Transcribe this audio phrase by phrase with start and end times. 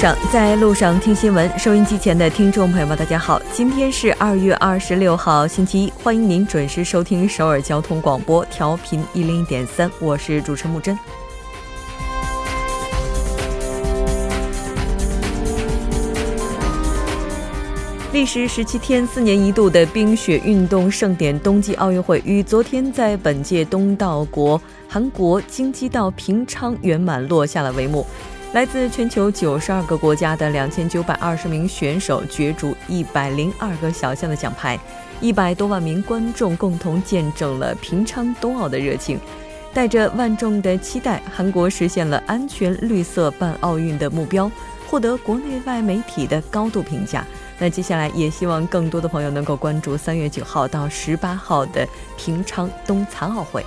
[0.00, 1.58] 上，在路上听新闻。
[1.58, 10.98] 收音机前的听众朋友们，大家好，今天是二月二十六号，星期一，欢迎您准时收听首尔交通广播，调频一零一点三，我是主持人木真。
[18.14, 24.58] 历时十七天、四年一度的冰雪运动盛典冬季奥运会，于昨天在本届东道国
[24.88, 28.06] 韩国京畿道平昌圆满落下了帷幕。
[28.52, 34.76] 来自全球九十二个国家的两千九百二十名选手角逐一百零二个小项的奖牌，
[35.20, 39.20] 一百多万名观众共同见证了平昌冬奥的热情。
[39.72, 44.50] 带着万众的期待，韩国实现了安全绿色办奥运的目标，
[44.88, 47.24] 获得国内外媒体的高度评价。
[47.56, 51.86] 那接下来也希望更多的朋友能够关注三月九号到十八号的
[52.18, 53.64] 平昌冬残奥会。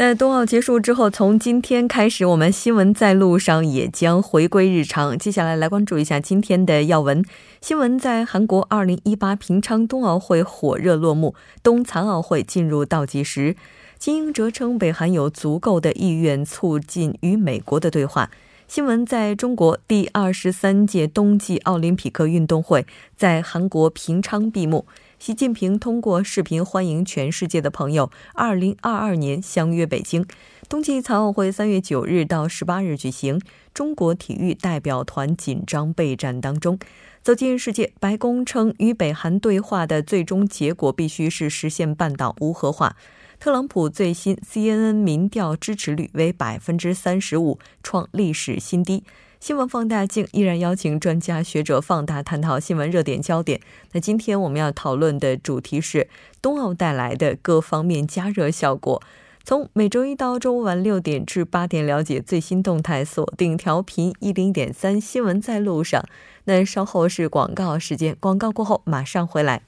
[0.00, 5.18] 那冬奥结束之后，从今天开始，我们新闻在路上也将回归日常。
[5.18, 7.24] 接下来来关注一下今天的要闻
[7.60, 7.98] 新闻。
[7.98, 13.56] 在韩国2018平昌冬奥会火热落幕，冬残奥会进入倒计时。
[13.98, 18.30] 金英哲称，北韩有足够的意愿促进与美国的对话。
[18.68, 24.86] 新闻在中国第二十三届冬季奥林匹克运动会在韩国平昌闭幕。
[25.18, 30.26] 习近平通过视频欢迎全世界的朋友，二零二二年相约北京。
[30.68, 33.40] 冬季残奥会三月九日到十八日举行，
[33.72, 36.78] 中国体育代表团紧张备战当中。
[37.22, 42.96] 走进世界，白宫称与北韩对话的最终结果必须是实现半岛无核化。
[43.40, 49.04] 特朗普最新 CNN 民调支持率为百分之三十五，创历史新低。
[49.38, 53.60] 新闻放大镜依然邀请专家学者放大探讨新闻热点焦点。
[53.92, 56.08] 那今天我们要讨论的主题是
[56.42, 59.00] 冬奥带来的各方面加热效果。
[59.44, 66.04] 从每周一到周五晚六点至八点，了解最新动态，锁定调频一零点三新闻在路上。
[66.46, 69.62] 那稍后是广告时间，广告过后马上回来。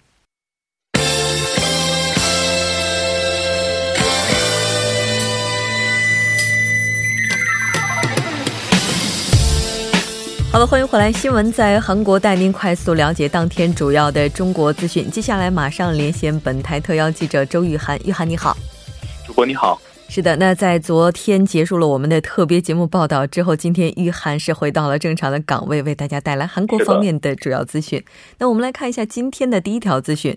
[10.52, 11.12] 好了，欢迎回来。
[11.12, 15.08] 新闻在韩国带您快速了解当天主要的中国资讯。
[15.08, 17.96] 接下来马上连线本台特邀记者周玉涵。
[18.04, 18.56] 玉涵你好，
[19.24, 19.80] 主播你好。
[20.08, 28.04] 是的，那在昨天结束了我们的特别节目报道之后，今天玉涵是回到了正常的岗位，为大家带来韩国方面的主要资讯。
[28.38, 30.36] 那我们来看一下今天的第一条资讯。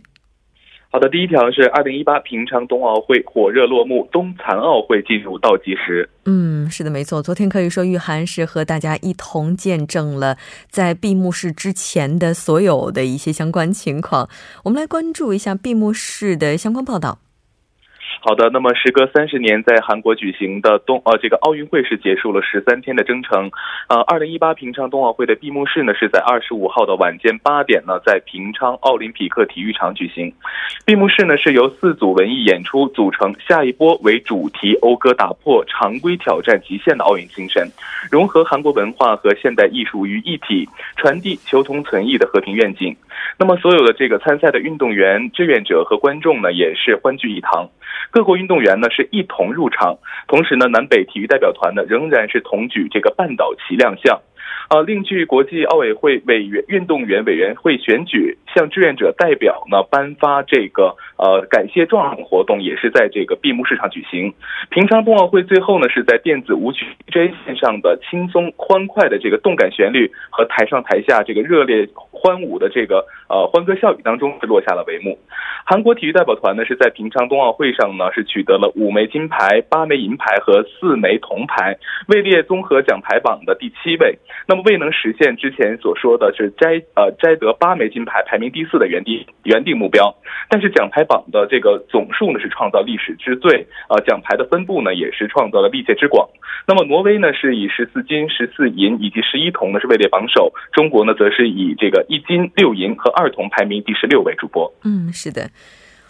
[0.94, 6.08] 好的，第一条是二零一八平昌冬奥会火热落幕，冬残奥会进入倒计时。
[6.26, 7.20] 嗯，是的，没错。
[7.20, 10.38] 昨天可以说，玉涵是和大家一同见证了
[10.70, 14.30] 在闭幕式之前的所有的一些相关情况。
[14.66, 17.18] 我们来关注一下闭幕式的相关报道。
[18.20, 23.52] 好的，那么时隔三十年，在韩国举行的冬呃这个奥运会是结束了十三天的征程，
[23.90, 30.34] 呃，二零一八平昌冬奥会的闭幕式呢是在二十五号的晚间八点呢，在平昌奥林匹克体育场举行。
[30.86, 37.68] 闭幕式呢是由四组文艺演出组成，下一波为主题讴歌打破常规挑战极限的奥运精神，
[38.10, 42.96] 融合韩国文化和现代艺术于一体，传递求同存异的和平愿景。
[43.38, 47.70] 那么所有的这个参赛的运动员、志愿者和观众呢，也是欢聚一堂。
[48.12, 54.22] 各国运动员呢是一同入场，同时呢，南北体育代表团呢仍然是同举这个半岛旗亮相。
[54.70, 64.34] 呃，另据国际奥委会委员运动员委员会选举向志愿者代表呢颁发这个呃感谢状活动，也是在这个闭幕式上举行。
[64.70, 75.18] 平昌冬奥会最后呢是在电子舞曲 J 线上的轻松欢快的这个动感旋律和台上台下这个热烈欢舞的这个呃欢歌笑语当中是落下了帷幕。
[75.66, 81.76] 韩国体育代表团呢是在平昌冬奥会上呢是取得了五枚金牌、八枚银牌和四枚铜牌，
[82.10, 84.16] 位列综合奖牌榜的第七位。
[84.48, 90.14] 那么未能实现之前所说的是摘呃摘得八枚金牌，排名第四的原定原定目标，
[90.50, 96.30] 但是奖牌榜的这个总数呢是创造历史之最，呃奖牌的分布呢也是创造了历届之广。
[96.68, 104.34] 那么挪威呢是以十四金、十四银以及十一铜呢是位列榜首，中国呢则是以这个一金六银和二铜排名第十六位。
[104.36, 105.50] 主播，嗯，是的。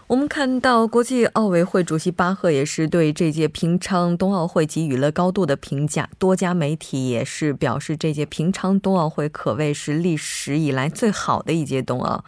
[0.08, 6.10] 我们看到，国际奥委会主席巴赫也是对这届平昌冬奥会给予了高度的评价。
[6.20, 12.26] 多家媒体也是表示，这届平昌冬奥会可谓是历史以来最好的一届冬奥。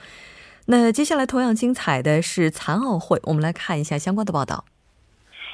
[0.68, 4.66] 那接下来同样精彩的是残奥会，我们来看一下相关的报道。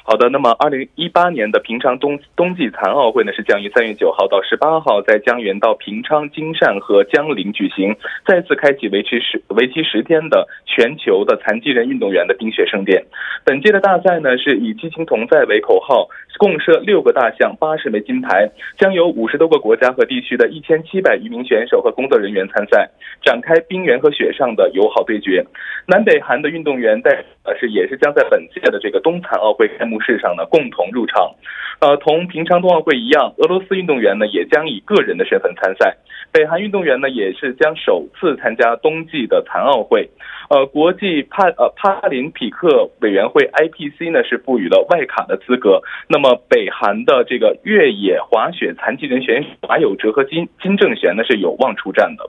[0.04, 7.94] 好的，那么二零一八年的平昌冬冬季残奥会呢，是将于三月九号到十八号在江原道平昌、金善和江陵举行，
[8.26, 13.04] 再次开启为期十为期十天的全球的残疾人运动员的冰雪盛典。
[13.44, 22.90] 本届的大赛呢，是以“激情同在”为口号，共设六个大项，八十枚金牌，将有五十多个国家和地区的一千七百余名选手和工作人员参赛，
[23.22, 25.44] 展开冰原和雪上的友好对决。
[25.86, 31.34] 南北韩的运动员在呃是也是将在本届的这个冬残奥会开幕幕式上呢共同入场，
[31.80, 35.94] 呃，同平昌冬奥会一样，俄罗斯运动员呢也将以个人的身份参赛。
[36.32, 40.08] 北韩运动员呢也是将首次参加冬季的残奥会。
[40.48, 45.80] 呃，国际帕呃帕林匹克委员会 IPC 呢是赋予了外卡的资格。
[46.08, 52.28] 那么北韩的这个越野滑雪残疾人选手马有哲和金金正贤呢是有望出战的。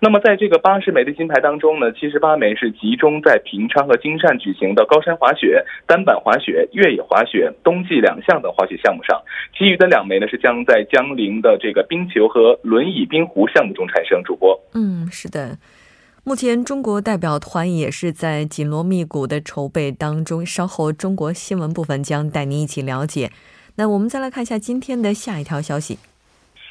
[0.00, 9.22] 那么在这个八十枚的金牌当中呢，七十八枚是集中在平昌和金善举行的高山滑雪、单板滑雪、越野滑雪冬季两项的滑雪项目上，
[9.56, 14.22] 其余的两枚呢是将在江陵的这个冰球和轮椅冰壶项目中产生。
[14.24, 15.58] 主播，嗯，是的。
[16.24, 20.46] 目前，中国代表团也是在紧锣密鼓的筹备当中。
[20.46, 23.32] 稍后，中国新闻部分将带您一起了解。
[23.74, 25.98] 那我们再来看一下今天的下一条消息。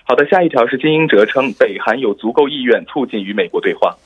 [0.03, 3.97] 好的，下一条是金英哲称，北韩有足够意愿促进与美国对话。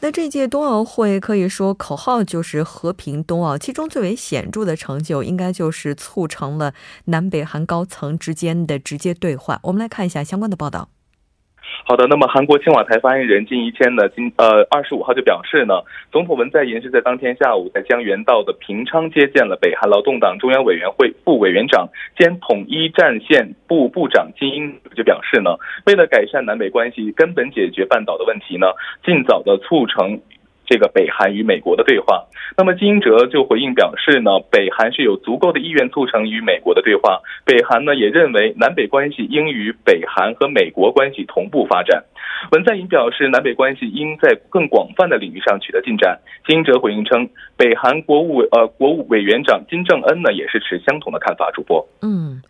[0.00, 6.74] 那这届冬奥会可以说口号就是和平冬奥，其中最为显著的成就，应该就是促成了
[7.06, 9.60] 南北韩高层之间的直接对话。
[9.62, 10.90] 我们来看一下相关的报道。
[11.86, 25.56] 好的，那么韩国青瓦台发言人金一谦呢，今呃二十五号就表示呢，总统文在寅是在当天下午在江原道的平昌接见了北韩劳动党中央委员会副委员长兼统一战线部部长金英，就表示呢，
[25.86, 28.68] 为了改善南北关系，根本解决半岛的问题呢，
[29.04, 30.20] 尽早的促成。
[30.66, 32.24] 这个北韩与美国的对话，
[32.56, 37.20] 那么金英哲就回应表示呢，北韩是有足够的意愿促成与美国的对话。
[37.44, 42.02] 北韩呢也认为南北关系应与北韩和美国关系同步发展。
[42.52, 46.18] 文在寅表示，南北关系应在更广泛的领域上取得进展。
[46.46, 51.50] 金英哲回应称，北韩国务呃国务委员长金正恩呢也是持相同的看法。
[51.52, 52.42] 主播，嗯。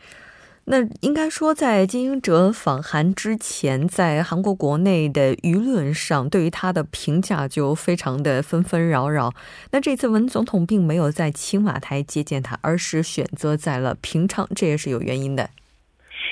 [0.67, 9.35] 那应该说，在金英哲访韩之前，在韩国国内的舆论上，对于他的评价就非常的纷纷扰扰。
[9.73, 15.51] 那这次文总统并没有在青瓦台接见他，而是选择在了平昌，这也是有原因的。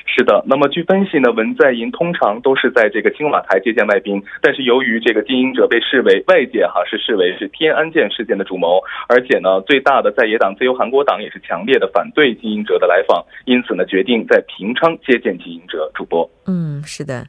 [0.06, 15.90] 是的，那么据分析呢，文在寅通常都是在这个青瓦台接见外宾，但是由于这个经营者被视为外界哈是视为是天安舰事件的主谋，而且呢，最大的在野党自由韩国党也是强烈的反对经营者的来访，因此呢，决定在平昌接见经营者。
[15.94, 17.26] 主播，嗯，是的，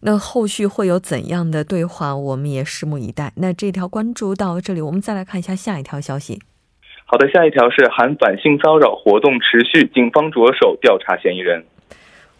[0.00, 3.32] 那后续会有怎样的对话，我们也拭目以待。
[3.36, 6.40] 那这条关注到这里，我们再来看一下下一条消息。
[7.06, 11.64] 好的，下一条是韩反性骚扰活动持续，警方着手调查嫌疑人。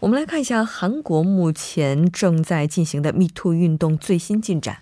[0.01, 4.79] 我们来看一下韩国目前正在进行的 MeToo 运动最新进展。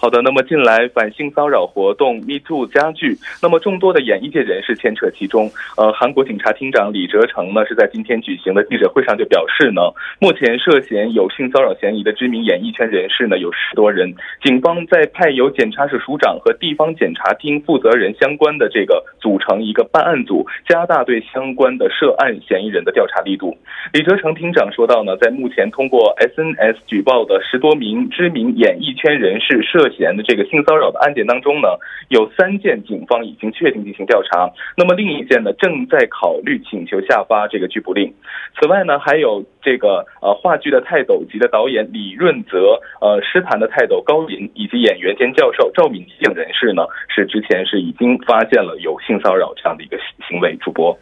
[0.00, 5.50] 好的，那么近来反性骚扰活动 Me Too 加剧，那么众多的演艺界人士牵扯其中。
[5.76, 9.82] 呃，韩国警察厅长李哲成呢是在今天举行的记者会上就表示呢，
[10.18, 23.54] 目前涉嫌有性骚扰嫌疑的知名演艺圈人士呢有十多人，警方在派由检察署署长和地方检察厅负责人相关的这个组成一个办案组，加大对相关的涉案嫌疑人的调查力度。
[23.92, 31.68] 李哲成厅长说到呢，在目前通过 SNS 举报的十多名知名演艺圈人士涉嫌的这个性骚扰的案件当中呢，
[32.08, 38.12] 有三件警方已经确定进行调查，那么另一件呢正在考虑请求下发这个拘捕令。
[38.58, 50.56] 此外呢，还有这个呃话剧的泰斗级的导演李润泽，呃诗坛的泰斗高林，以及演员兼教授赵敏等人士呢，是之前是已经发现了有性骚扰这样的一个行为。
[50.60, 50.96] 主播。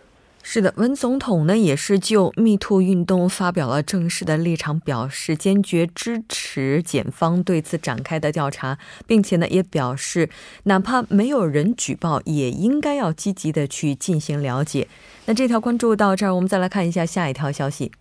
[0.50, 10.30] 是的，文总统呢也是就密兔运动发表了正式的立场，表示坚决支持检方对此展开的调查，并且呢也表示，
[10.62, 14.88] 哪怕没有人举报，也应该要积极的去进行了解。
[15.26, 17.92] 那这条关注到这儿，我们再来看一下下一条消息。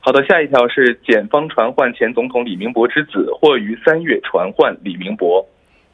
[0.00, 5.46] 好的，下一条是检方传唤前总统李明博之子，或于三月传唤李明博。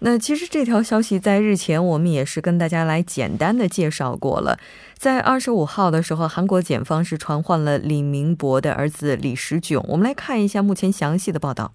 [0.02, 4.58] 那其实这条消息在日前我们也是跟大家来简单的介绍过了。
[4.94, 9.84] 在二十五号的时候，韩国检方是传唤了李明博的儿子李时炯。
[9.88, 11.72] 我们来看一下目前详细的报道。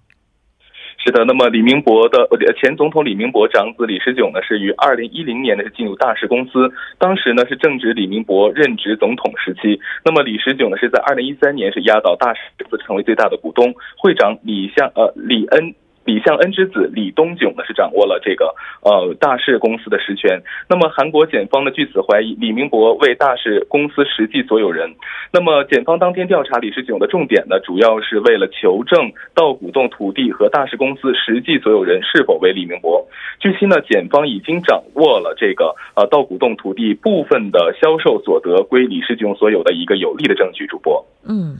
[0.98, 2.26] 是的，那么李明博的
[2.60, 6.68] 前总统李明博长子李时炯呢，是于二零一零年呢是进入大石公司，
[6.98, 9.80] 当时呢是正值李明博任职总统时期。
[10.04, 15.76] 那么李时炯呢是在二零一三年是压倒大石公司成为最大的股东，会长李相呃李恩。
[16.06, 20.40] 李相恩之子李东炯呢是掌握了这个呃大市公司的实权。
[20.68, 24.94] 那么韩国检方呢据此怀疑李明博为大市公司实际所有人。
[25.32, 33.04] 那么检方当天调查李世炯的重点呢，主要是为了求证稻谷洞土地和大市公司实际所有人是否为李明博。
[33.40, 40.66] 据悉呢，检方已经掌握了这个呃稻谷洞土地部分的销售所得归李世炯所有的一个有力的证据。
[40.68, 41.56] 主播，嗯。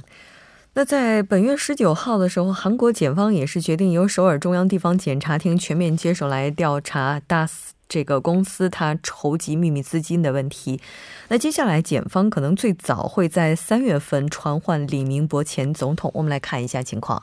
[0.78, 7.48] 那在本月十九号的时候，韩国检方也是决定由首尔中央地方检察厅全面接手来调查大
[7.88, 10.78] 这个公司它筹集秘密资金的问题。
[11.28, 16.10] 那接下来检方可能最早会在三月份传唤李明博前总统。
[16.12, 17.22] 我们来看一下情况。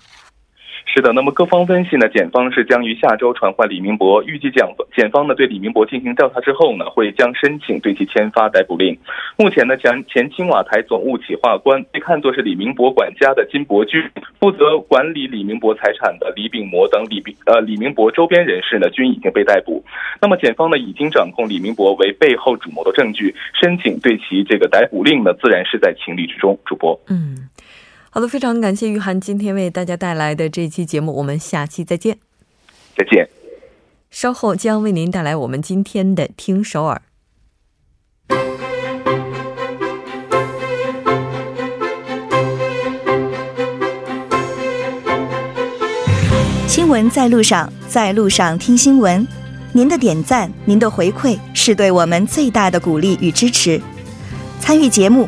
[0.85, 4.63] 是的，那么各方分析呢，检方是将于下周传唤李明博，预计检
[4.95, 8.95] 检方呢对李明博进行调查之后呢，会将申请对其签发逮捕令。
[9.37, 14.03] 目前呢，前前青瓦台总务企划官被看作是李明博管家的金伯驹，
[14.39, 19.83] 负责管理李明博财产的李炳模等李炳呃李明博周边人士呢，均已经被逮捕。
[20.21, 26.57] 那么检方呢已经掌控李明博为背后主谋的证据，申请对其这个逮捕令呢，自然是在情理之中。
[26.65, 27.49] 主播，嗯。
[28.15, 32.19] 好的，非常感谢玉涵今天为大家带来的这期节目，我们下期再见。
[32.95, 33.27] 再见。
[34.11, 37.01] 稍后将为您带来我们今天的《听首尔》
[46.67, 49.27] 新闻在路上，在路上听新闻。
[49.71, 53.81] 您的点赞，您的回馈，是对我们最大的鼓励与支持。
[54.59, 55.27] 参与节目。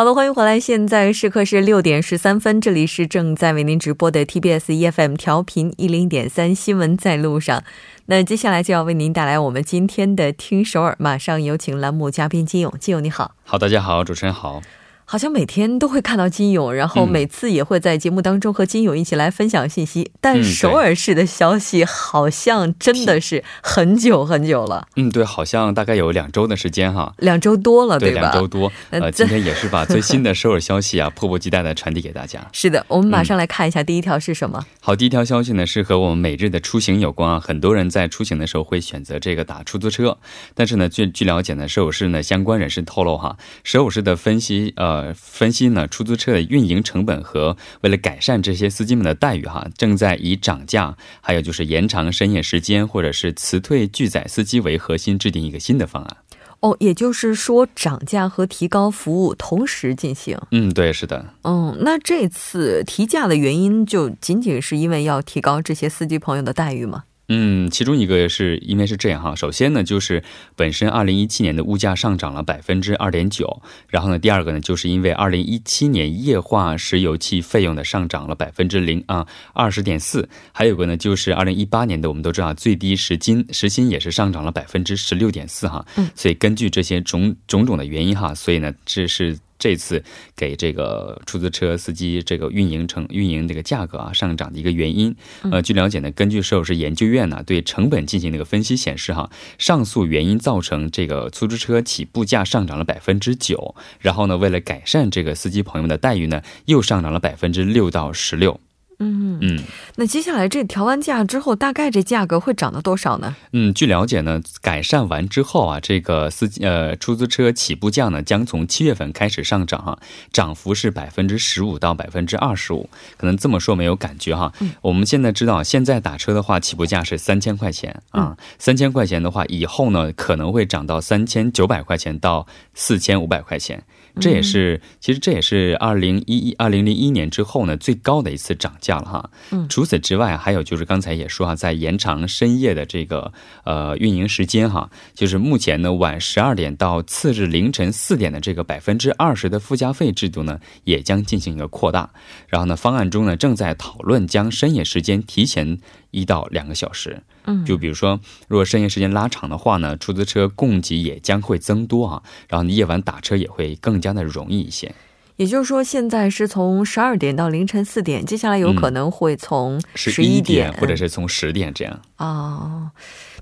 [0.00, 0.58] 好的，欢迎回来。
[0.58, 7.62] 现在时刻是六点十三分，这里是正在为您直播的 TBS EFM 调频一零点三新闻在路上。
[8.06, 12.72] 那接下来就要为您带来我们今天的听首尔，马上有请栏目嘉宾金勇。
[12.80, 14.62] 金勇你好，好，大家好，主持人好。
[15.10, 20.12] 好像每天都会看到金勇，然后每次也会在节目当中和金勇一起来分享信息。
[20.20, 24.86] 但首尔市的消息好像真的是很久很久了。
[24.94, 28.20] 嗯，对，好像大概有两周的时间哈，两周多了，对吧？
[28.20, 28.70] 两周多。
[28.90, 32.46] 呃，今天也是把最新的首尔消息啊，迫不及待的传递给大家。
[32.54, 34.64] 是的，我们马上来看一下第一条是什么。
[34.78, 37.40] 好，第一条消息呢是和我们每日的出行有关啊。
[37.40, 40.18] 很多人在出行的时候会选择这个打出租车，
[40.54, 45.86] 但是呢，据据了解呢，首尔市呢相关人士透露哈，首尔市的分析呃分析呢。
[45.88, 56.16] 出租车的运营成本和为了改善这些司机们的待遇，哈，正在以涨价，还有就是延长深夜时间，或者是辞退拒载司机为核心，制定一个新的方案。
[56.60, 60.38] 哦，也就是说涨价和提高服务同时进行。
[60.50, 61.24] 嗯，对，是的。
[61.44, 67.04] 嗯，那这次提价的原因就仅仅是因为要提高这些司机朋友的待遇吗？
[67.32, 70.20] 嗯，其中一个是因为是这样哈，首先呢，就是
[70.56, 89.38] 本身二零一七年的物价上涨了百分之二点九，然后呢，第二个呢，就是因为二零一七年液化石油气费用的上涨了百分之零啊二十点四，还有个呢，就是二零一八年的我们都知道最低时薪时薪也是上涨了百分之十六点四哈，嗯，所以根据这些种种种的原因哈，所以呢，这是。
[89.60, 90.02] 这次
[90.34, 95.14] 给这个出租车司机这个运营成运营这个价格啊上涨的一个原因，
[95.52, 108.58] 呃，据了解呢，根据首尔市研究院呢对成本进行那个分析显示哈，上述原因造成这个出租车起步价上涨了百分之九，然后呢，为了改善这个司机朋友们的待遇呢，又上涨了百分之六到十六。
[109.00, 109.58] 嗯嗯，
[109.96, 113.34] 那接下来这调完价之后，大概这价格会涨到多少呢？
[113.52, 119.98] 嗯，据了解呢，改善完之后啊，这个司机呃出租车起步价呢，将从七月份开始上涨哈，
[120.32, 122.90] 涨幅是百分之十五到百分之二十五。
[123.16, 124.52] 可能这么说没有感觉哈。
[124.60, 124.72] 嗯。
[124.82, 133.82] 我们现在知道，现在打车的话，起步价是三千块钱啊，三千块钱的话，以后呢可能会涨到三千九百块钱到四千五百块钱。
[134.18, 139.30] 这也是，其实这也是二零一一、二零零一年之后呢最高的一次涨价了哈。
[139.50, 143.32] 嗯，除此之外，还有就是刚才也说啊，在延长深夜的这个
[143.64, 152.10] 呃运营时间哈，就是目前呢晚十二点到次日凌晨四点的这个百分之二十的附加费制度呢，也将进行一个扩大。
[152.48, 155.78] 然后呢，方案中呢正在讨论将深夜时间提前。
[156.12, 164.94] 一到两个小时，嗯，就比如说，如果深夜时间拉长的话呢，出租车供给也将会增多啊，然后你夜晚打车也会更加的容易一些。
[165.36, 172.00] 也就是说，现在是从十二点到凌晨四点，接下来有可能会从十一点，或者是从十点这样。
[172.18, 172.90] 哦，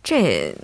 [0.03, 0.55] 这。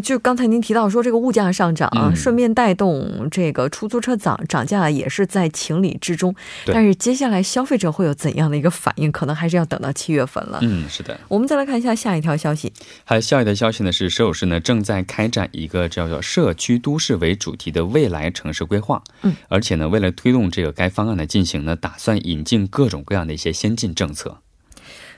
[0.00, 6.34] 就刚才您提到说这个物价上涨啊，顺便带动这个出租车涨涨价也是在情理之中。
[6.66, 10.58] 但是接下来消费者会有怎样的一个反应，可能还是要等到七月份了。
[10.62, 11.18] 嗯，是的。
[11.28, 12.72] 我们再来看一下下一条消息。
[13.04, 19.02] 还有下一条消息呢，是首尔市呢正在开展一个叫做“社区都市”为主题的未来城市规划。
[19.22, 24.38] 嗯，而且呢，为了推动这个该方案的进行呢，打算引进各种各样的一些先进政策。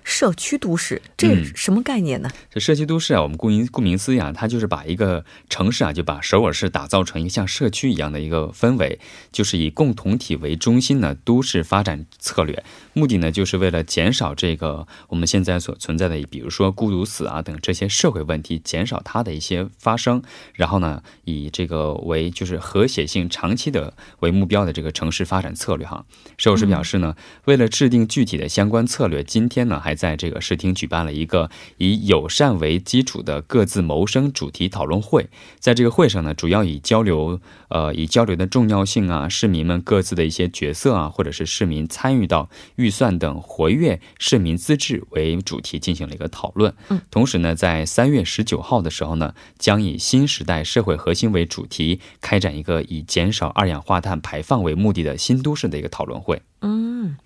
[0.04, 2.30] 社区都市，这什么概念呢？
[2.50, 9.00] 这社区都市啊，我们顾名顾名思义啊，它就是把一个城市啊，就把首尔市打造成一个像社区一样的一个氛围，
[9.32, 12.62] 就是以共同体为中心的都市发展策略。
[12.92, 20.23] 目的呢，就是为了减少这个我们现在所存在的，比如说孤独死啊等这些社会问题，减少它的一些发生。
[20.52, 26.04] 然后呢，以这个为就是和谐性长期的为目标的这个城市发展策略哈。
[26.37, 29.93] 首尔市表示呢，为了制定具体的相关策略，今天呢还。
[29.94, 46.74] 在这个市厅举办了一个以友善为基础的各自谋生主题讨论会，在这个会上呢，主要以交流，呃，以交流的重要性啊，市民们各自的一些角色啊，或者是市民参与到预算等活跃市民资质为主题进行了一个讨论。
[46.88, 56.42] 嗯，同时呢，在三月十九号的时候呢，将以新时代社会核心为主题，开展一个以减少二氧化碳排放为目的的新都市的一个讨论会。
[56.60, 57.16] 嗯。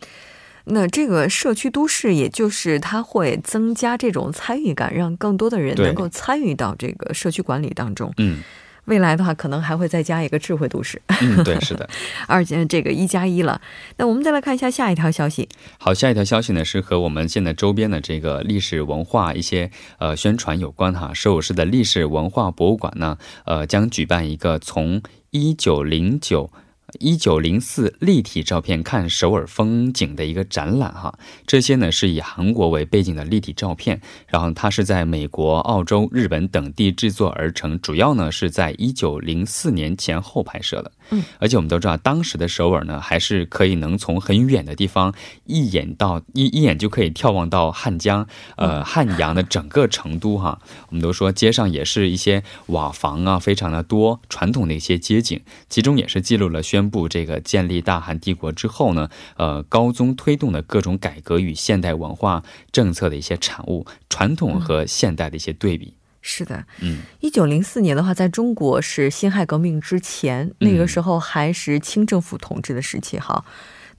[0.71, 8.13] 那这个社区都市，也就是它会增加这种参与感，让更多的人能够参与到这个社区管理当中。
[8.19, 8.43] 嗯，
[8.85, 11.01] 未来的话，可能还会再加一个智慧都市。
[11.21, 11.89] 嗯，对，是的，
[12.29, 13.61] 而且这个一加一了。
[13.97, 15.49] 那我们再来看一下下一条消息。
[15.79, 21.13] 好，下一条消息呢是和我们现在周边的这个历史文化一些呃宣传有关哈。
[21.15, 26.51] 首尔市的历史文化博物馆呢，呃，将举办一个从一九零九。
[26.99, 40.91] 一九零四立体照片看首尔风景的一个展览哈，这些呢是以韩国为背景的立体照片，然后它是在美国、澳洲、日本等地制作而成，主要呢是在一九零四年前后拍摄的。
[41.11, 50.59] 嗯，而且我们都知道，当时的首尔呢还是可以能从很远的地方一眼到一一眼就可以眺望到汉江，呃汉阳的整个成都哈。
[50.89, 56.89] 我们都说街上也是一些瓦房啊，非常的多，传统的一些街景，其中也是记录了宣。
[56.89, 62.43] 布这个建立大韩帝国之后呢，呃，高宗推动的各种改革与现代文化
[62.73, 65.93] 政策的一些产物，传统和现代的一些对比。
[66.21, 73.45] 是的，嗯，一九零四年的话，在中国是辛亥革命之前，那个时候还是清政府统治的时期，哈。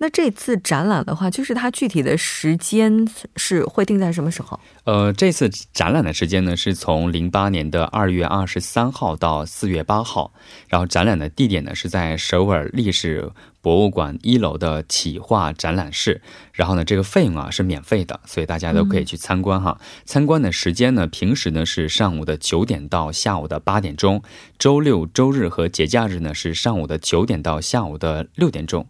[0.01, 4.59] 那这次展览的话，就是它具体的时间是会定在什么时候？
[4.85, 10.33] 呃，这次展览的时间呢，是从零八年的二月二十三号到四月八号，
[10.69, 13.29] 然后展览的地点呢是在首尔历史
[13.61, 16.21] 博物馆一楼的企划展览室，
[16.53, 19.79] 然后呢，这个费用啊是免费的，所以大家都可以去参观哈。
[20.05, 24.23] 参观的时间呢，平时呢是上午的九点到下午的八点钟，
[24.57, 28.87] 周六周日和节假日呢是上午的九点到下午的六点钟。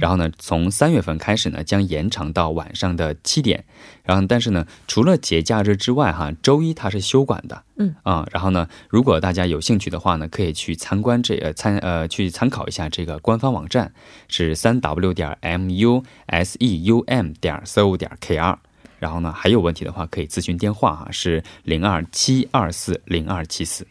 [0.00, 3.64] 然后呢，从三月份开始呢，将延长到晚上的七点。
[4.04, 7.62] 然后，但是呢，除了节假日之外，哈，周一它是休馆的。
[7.76, 13.92] 嗯啊，然后呢，如果大家有兴趣的话呢，可以去参观这呃参呃去参考一下这个官方网站，
[14.28, 18.58] 是三 w 点 m u s e u m 点 s o 点 k r。
[18.98, 23.86] 然后呢，还有问题的话可以咨询电话哈，是零二七二四零二七四。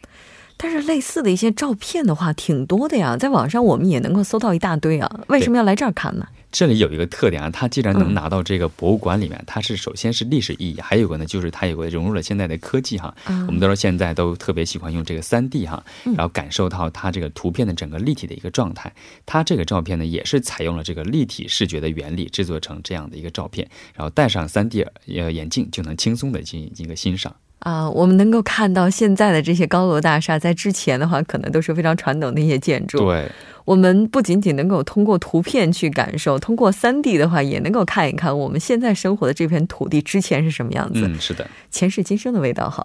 [0.62, 5.20] 但是类似的一些照片的话，挺多的呀，在网上我们也能够搜到一大堆啊。
[5.26, 6.28] 为什么要来这儿看呢？
[6.52, 13.12] 这里有一个特点啊，它既然能拿到这个博物馆里面，它是首先是历史意义，还有个呢，就是它有个融入了现在的科技哈。
[13.26, 18.92] 我们都说现在都特别喜欢用这个三 D 哈，然后感受到它这个图片的整个立体的一个状态。
[19.26, 27.34] 它这个照片呢，也是采用了这个立体视觉的原理制作成这样的一个照片，然后戴上三 D 呃眼镜就能轻松的进行一个欣赏。
[27.62, 32.98] 啊，我们能够看到现在的这些高楼大厦，在之前的话，可能都是非常传统的一些建筑。
[32.98, 33.30] 对，
[33.64, 41.02] 我们不仅仅能够通过图片去感受，通过三 D 的话，也能够看一看我们现在生活的这片土地之前是什么样子。
[41.06, 42.84] 嗯，是的，前世今生的味道哈。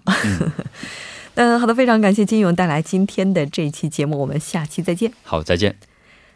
[1.34, 5.12] 嗯， 好的，非常感谢金勇带来今天的这一期节目，我们下期再见。
[5.24, 5.76] 好，再见。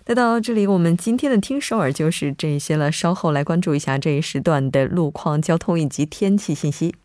[0.07, 2.91] 那到这里，我们今天的听首尔就是这些了。
[2.91, 6.95] 稍后来关注一下这一时段的路况、交通以及天气信息。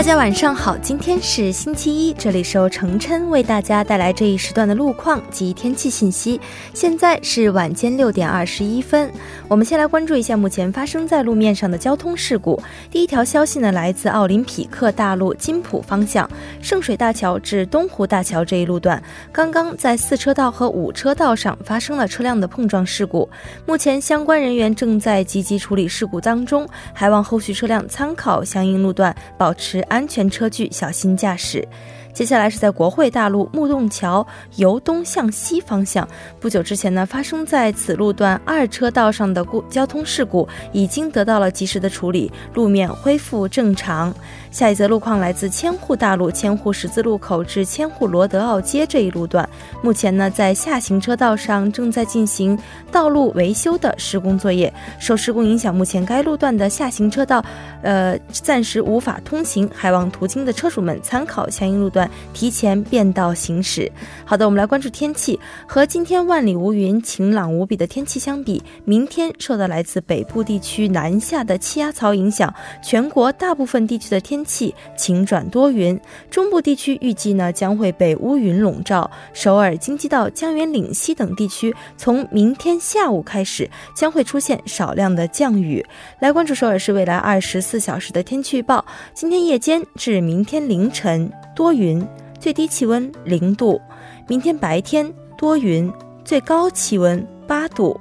[0.00, 6.40] 大家晚上好，今天是星期一，这里是由程琛为大家带来这一时段的路况及天气信息。
[6.72, 9.12] 现在是晚间六点二十一分，
[9.46, 12.58] 我们先来关注一下目前发生在路面上的交通事故。
[12.90, 16.26] 第一条消息呢，来自奥林匹克大路金浦方向
[16.62, 23.28] 圣水大桥至东湖大桥这一路段，刚刚在四车道和五车道上发生了车辆的碰撞事故，
[23.66, 29.84] 目前相关人员正在积极处理事故当中，还望后续车辆参考相应路段，保持。
[29.90, 31.66] 安全车距，小心驾驶。
[32.12, 34.26] 接下来是在国会大路木洞桥
[34.56, 36.06] 由东向西方向，
[36.40, 44.12] 不久之前呢，发生在此路段二车道上的故交通事故已经得到了及时的处理，路面恢复正常。
[44.50, 49.48] 下一则路况来自千户大路千户十字路口至千户罗德奥街这一路段，
[49.80, 52.58] 目前呢在下行车道上正在进行
[52.90, 57.44] 道路维修的施工作业，受施工影响，目前该路段的下行车道，
[57.82, 62.10] 呃暂时无法通行，还望途经的车主们参考相应路段。
[62.34, 63.90] 提前变道行驶。
[64.24, 65.38] 好的，我们来关注天气。
[65.66, 75.98] 和今天万里无云、晴朗无比的天气相比，明天受到来自北部地区南下的气压槽影响，全国大部分地区的天天气晴转多云。
[76.30, 79.10] 中部地区预计呢将会被乌云笼罩。
[79.34, 85.84] 首尔、京畿道、江原岭西等地区从明天下午开始将会出现少量的降雨。
[86.20, 88.82] 来关注首尔市未来二十四小时的天气预报。
[89.12, 91.30] 今天夜间至明天凌晨。
[91.54, 92.02] 多云，
[92.38, 93.78] 最低气温零度。
[94.26, 95.92] 明天白天多云，
[96.24, 98.00] 最高气温八度。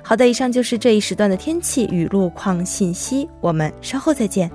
[0.00, 3.28] 好的，以上就是这一时段的天气与路况信息。
[3.40, 4.48] 我们稍后再见。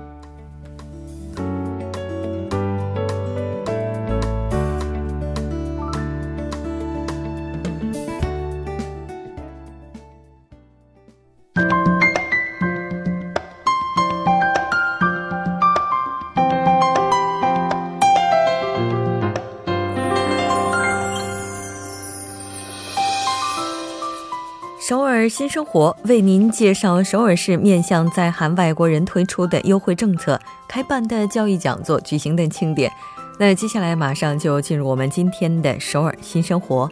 [25.30, 30.38] 新生活为您介绍首尔市面向在韩外国人推出的优惠政策、
[30.68, 32.90] 开办的教育讲座、举行的庆典。
[33.38, 36.90] 那接下来马上就进入我们今天的首尔新生活。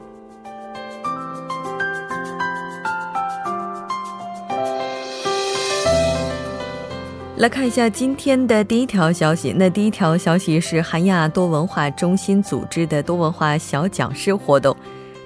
[7.38, 9.52] 来看一下今天的第一条消息。
[9.56, 14.76] 那第一条消息是韩亚多文化中心组织的多文化小讲师活动。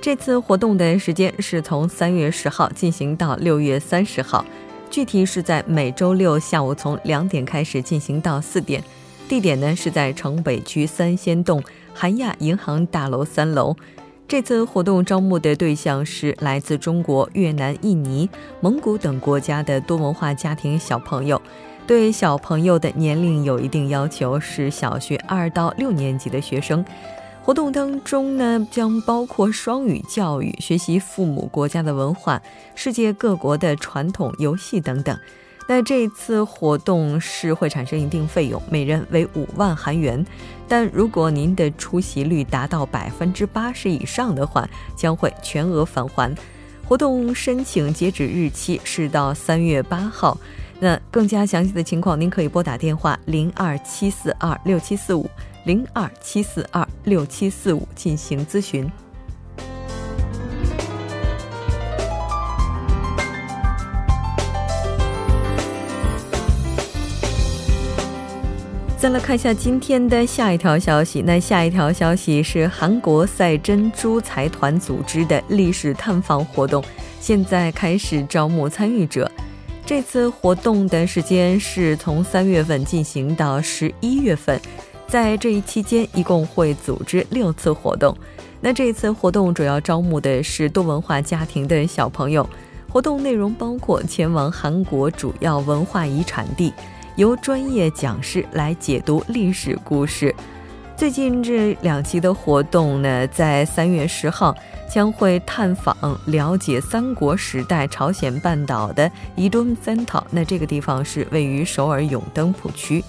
[0.03, 4.45] 这次活动的时间是从三月十号进行到六月三十号，
[4.91, 8.83] 具体是在每周六下午从两点开始进行到四点，
[9.29, 11.63] 地点呢是在城北区三仙洞
[11.95, 13.77] 韩亚银行大楼三楼。
[14.27, 18.29] 这次活动招募的对象是来自中国、越南、印尼、
[18.61, 21.41] 蒙古等国家的多文化家庭小朋友，
[21.87, 26.85] 对小朋友的年龄有一定要求，是小学二到六年级的学生。
[27.45, 32.41] 活动当中呢，将包括双语教育、学习父母国家的文化、
[32.77, 35.19] 世界各国的传统游戏等等。
[35.69, 40.25] 那这次活动是会产生一定费用，每人为五万韩元。
[40.69, 46.33] 但如果您的出席率达到百分之八十以上的话，将会全额返还。
[46.87, 50.39] 活动申请截止日期是到三月八号。
[50.79, 55.29] 那更加详细的情况，您可以拨打电话零二七四二六七四五。
[55.65, 58.91] 零二七四二六七四五进行咨询。
[68.99, 71.21] 再来看一下今天的下一条消息。
[71.23, 76.85] 那下一条消息是韩国赛珍珠财团组织的历史探访活动，
[77.21, 79.29] 现在开始招募参与者。
[79.85, 84.61] 这次活动的时间是从三月份进行到十一月份。
[85.13, 88.17] 在这一期间，一共会组织六次活动。
[88.63, 92.49] 那这一次活动主要招募的是多文化家庭的小朋友。
[92.89, 96.73] 活动内容包括前往韩国主要文化遗产地，
[97.17, 100.35] 由专业讲师来解读历史故事。
[100.97, 104.57] 最近这两期的活动呢，在三月十号
[104.91, 105.95] 将会探访
[106.25, 110.27] 了解三国时代朝鲜半岛的伊东三岛。
[110.31, 113.05] 那这个地方是位于首尔永登浦区。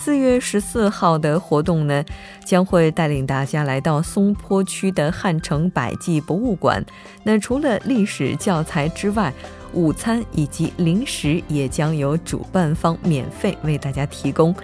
[0.00, 2.04] 四月十四号的活动呢，
[2.44, 6.82] 将会带领大家来到松坡区的汉城百济博物馆。
[7.24, 9.32] 那除了历史教材之外，
[9.74, 14.54] 午餐以及零食也将由主办方免费为大家提供。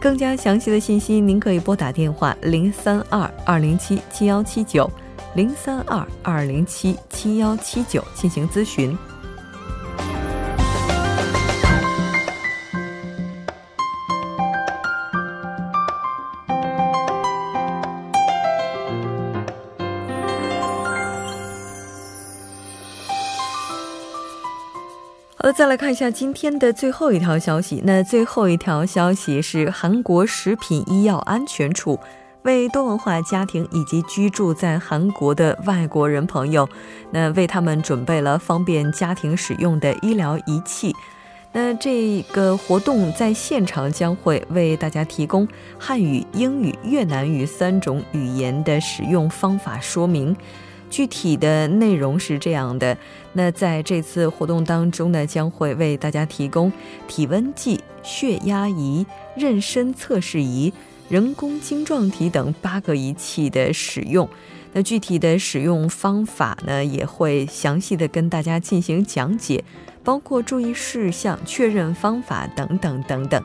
[0.00, 4.88] 更加详细的信息，您可以拨打电话零三二二零七七幺七九
[5.34, 8.96] 零三二二零七七幺七九进行咨询。
[25.52, 27.82] 再来看一下今天的最后一条消息。
[27.84, 31.98] 那最后一条消息是韩国食品医药安全处。
[32.42, 36.68] 为多文化家庭以及居住在韩国的外国人朋友，
[37.10, 40.94] 那为他们准备了方便家庭使用的医疗仪器。
[41.52, 45.46] 那这个活动在现场将会为大家提供
[45.78, 50.34] 汉语、英语、越南语三种语言的使用方法说明。
[50.92, 52.98] 具体的内容是这样的：
[53.32, 56.70] 那在这次活动当中呢，将会为大家提供
[57.08, 59.06] 体温计、血压仪、
[59.38, 60.70] 妊娠测试仪。
[61.08, 64.28] 人工晶状体等八个仪器的使用，
[64.74, 69.64] 那具体的使用方法呢，也会详细的跟大家进行讲解，
[70.04, 73.42] 包括注意事项、确认方法等等等等。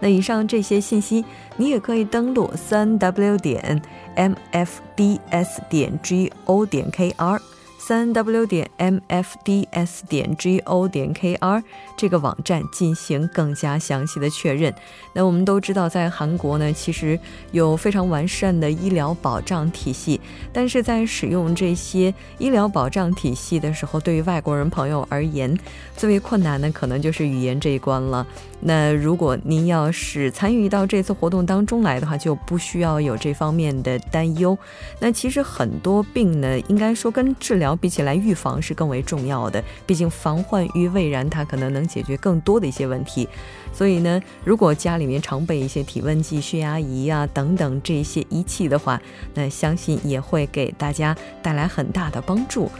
[0.00, 1.24] 那以上这些信息，
[1.56, 3.80] 你也可以登录三 w 点
[4.16, 5.98] mfds 点
[6.44, 7.40] go 点 kr。
[7.82, 11.62] 三 w 点 mfds 点 go 点 kr
[11.96, 14.72] 这个网站进行更加详细的确认。
[15.14, 17.18] 那我们都知道，在韩国呢，其实
[17.52, 20.20] 有非常完善的医疗保障体系，
[20.52, 25.58] 但是在使用这些医疗保障体系的时候，对于外国人朋友而言，
[25.96, 28.24] 最为困难的可能就是语言这一关了。
[28.62, 34.56] 那如果您要是参与到这次活动当中来的话，就不需要有这方面的担忧。
[34.98, 39.64] 那其实很多病呢，应该说跟治疗比起来，预防是更为重要的。
[39.86, 43.26] 毕竟防患于未然，它可能能解决更多的一些问题。
[43.72, 49.00] 所以呢，如果家里面常备一些体温计、血压仪啊等等这些仪器的话，
[49.34, 52.70] 那相信也会给大家带来很大的帮助。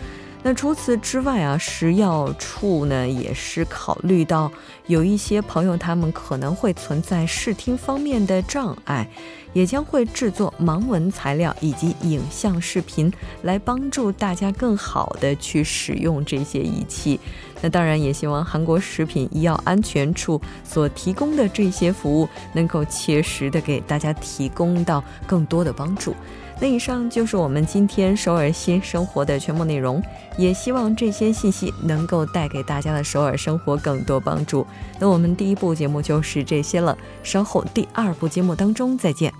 [0.43, 4.51] 那除此之外啊，食药处呢也是考虑到
[4.87, 9.07] 有一些朋友他们可能会存在视听方面的障碍，
[9.53, 17.21] 也将会制作盲文材料以及影像视频来帮助大家更好的去使用这些仪器。
[17.61, 26.17] 那当然也希望韩国食品医药安全处所提供的这些服务能够切实的给大家提供到更多的帮助。
[26.61, 30.03] 那以上就是我们今天首尔新生活的全部内容，
[30.37, 34.67] 也希望这些信息能够带给大家的首尔生活更多帮助。
[34.99, 39.40] 那我们第一部节目就是这些了，稍后第二部节目当中再见。